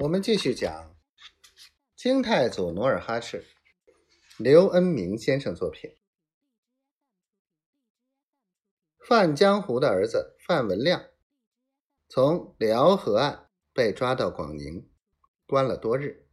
[0.00, 0.94] 我们继续讲
[1.96, 3.46] 清太祖努尔哈赤，
[4.36, 5.96] 刘恩明先生作品。
[9.08, 11.06] 范江湖的儿子范文亮，
[12.10, 14.86] 从辽河岸被抓到广宁，
[15.46, 16.28] 关了多日。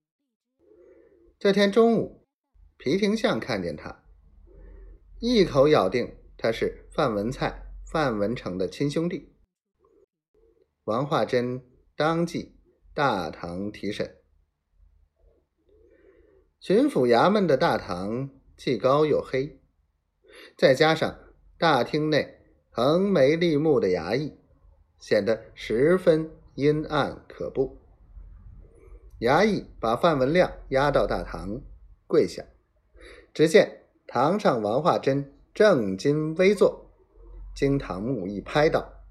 [1.40, 2.28] 这天中午，
[2.76, 4.04] 皮廷相看见他，
[5.22, 9.34] 一口咬定他是范文蔡、范文成的亲兄弟。
[10.84, 12.60] 王化贞当即。
[12.96, 14.18] 大堂提审，
[16.60, 19.60] 巡抚衙门的大堂既高又黑，
[20.56, 21.18] 再加上
[21.58, 22.38] 大厅内
[22.70, 24.38] 横眉立目的衙役，
[25.00, 27.80] 显得十分阴暗可怖。
[29.22, 31.62] 衙役把范文亮押到大堂，
[32.06, 32.46] 跪下，
[33.34, 36.92] 只见堂上王化贞正襟危坐，
[37.56, 39.04] 惊堂木一拍道：“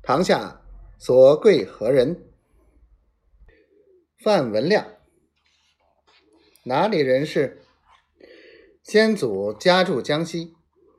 [0.00, 0.62] 堂下
[0.96, 2.24] 所跪何人？”
[4.22, 4.86] 范文亮，
[6.62, 7.60] 哪里人士？
[8.84, 10.54] 先祖家住江西，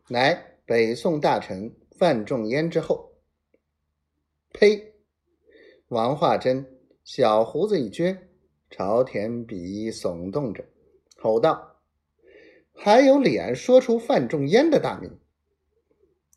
[0.09, 3.13] 乃北宋大臣范仲淹之后。
[4.51, 4.95] 呸！
[5.87, 8.17] 王化贞小胡子一撅，
[8.69, 10.65] 朝田鄙夷耸动着，
[11.15, 11.79] 吼道
[12.75, 15.17] ：“还有脸说出范仲淹的大名？”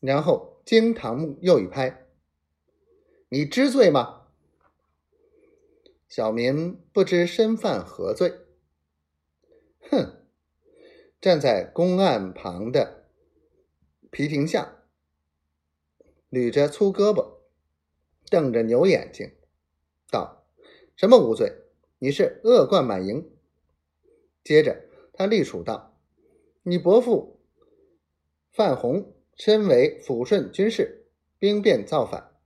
[0.01, 2.07] 然后惊堂木又一拍
[3.29, 4.23] ：“你知罪吗？”
[6.09, 8.33] 小民不知身犯何罪。
[9.91, 10.23] 哼！
[11.21, 13.09] 站在公案旁的
[14.11, 14.83] 皮廷相
[16.31, 17.39] 捋着粗胳膊，
[18.31, 19.33] 瞪着牛眼睛，
[20.11, 20.47] 道
[20.95, 21.53] ：“什么无罪？
[21.99, 23.31] 你是恶贯满盈。”
[24.45, 25.99] 接着他隶属道
[26.63, 27.41] ：“你伯父
[28.53, 31.07] 范宏身为抚顺军事，
[31.39, 32.37] 兵变造反。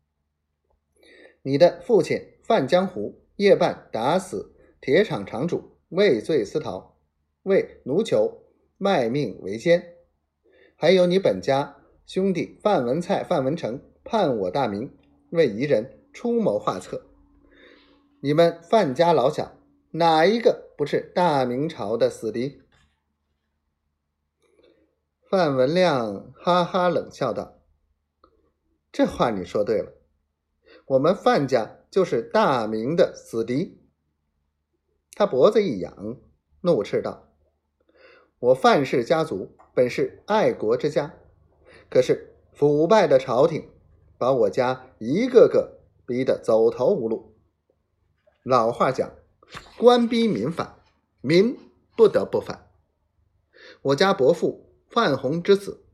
[1.42, 6.98] 你的父亲范江湖。”夜半打死铁厂厂主，畏罪私逃，
[7.44, 8.42] 为奴囚
[8.76, 9.94] 卖命为奸。
[10.76, 14.94] 还有你本家兄弟范文蔡、范文成叛我大明，
[15.30, 17.06] 为夷人出谋划策。
[18.20, 19.56] 你们范家老小
[19.92, 22.60] 哪一个不是大明朝的死敌？
[25.30, 27.58] 范文亮哈哈冷笑道
[28.92, 29.94] ：“这话你说对了，
[30.88, 33.80] 我们范家。”就是大明的死敌。
[35.14, 36.16] 他脖子一扬，
[36.60, 37.28] 怒斥道
[38.38, 41.14] ：“我范氏家族本是爱国之家，
[41.90, 43.68] 可是腐败的朝廷
[44.16, 47.34] 把我家一个个逼得走投无路。
[48.44, 49.12] 老话讲，
[49.76, 50.80] 官逼民反，
[51.20, 51.58] 民
[51.96, 52.70] 不得不反。
[53.82, 55.84] 我家伯父范洪之子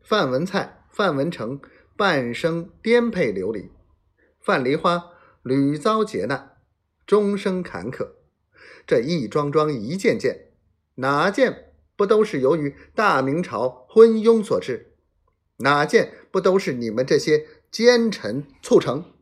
[0.00, 1.60] 范文蔡、范文成
[1.96, 3.70] 半生颠沛流离，
[4.40, 5.12] 范梨花。”
[5.46, 6.56] 屡遭劫难，
[7.06, 8.08] 终生坎坷，
[8.84, 10.48] 这一桩桩一件件，
[10.96, 14.96] 哪件不都是由于大明朝昏庸所致？
[15.58, 19.12] 哪件不都是你们这些奸臣促成？